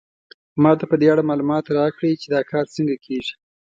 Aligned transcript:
ما 0.63 0.71
ته 0.79 0.85
په 0.91 0.95
دې 1.01 1.07
اړه 1.13 1.23
معلومات 1.29 1.65
راکړئ 1.77 2.13
چې 2.21 2.27
دا 2.33 2.41
کار 2.51 2.65
څنګه 2.75 2.95
کیږي 3.05 3.33